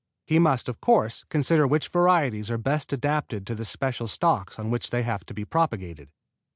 [0.25, 4.71] He must, of course, consider which varieties are best adapted to the special stocks on
[4.71, 6.09] which they have to be propagated.